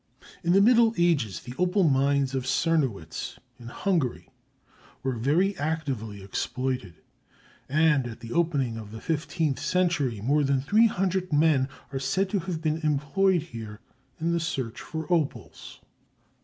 In 0.43 0.53
the 0.53 0.61
Middle 0.63 0.95
Ages 0.97 1.41
the 1.41 1.53
opal 1.59 1.83
mines 1.83 2.33
of 2.33 2.45
Cernowitz, 2.47 3.37
in 3.59 3.67
Hungary, 3.67 4.29
were 5.03 5.13
very 5.15 5.55
actively 5.57 6.23
exploited, 6.23 6.95
and 7.69 8.07
at 8.07 8.19
the 8.19 8.33
opening 8.33 8.77
of 8.77 8.89
the 8.89 8.99
fifteenth 8.99 9.59
century 9.59 10.19
more 10.19 10.43
than 10.43 10.59
three 10.59 10.87
hundred 10.87 11.31
men 11.31 11.69
are 11.93 11.99
said 11.99 12.31
to 12.31 12.39
have 12.39 12.63
been 12.63 12.77
employed 12.79 13.43
here 13.43 13.79
in 14.19 14.31
the 14.31 14.39
search 14.39 14.81
for 14.81 15.05
opals. 15.13 15.81